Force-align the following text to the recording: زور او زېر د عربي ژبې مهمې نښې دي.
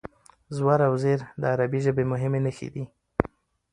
زور 0.57 0.79
او 0.87 0.93
زېر 1.03 1.19
د 1.41 1.43
عربي 1.53 1.79
ژبې 1.85 2.03
مهمې 2.11 2.39
نښې 2.45 2.69
دي. 2.73 2.83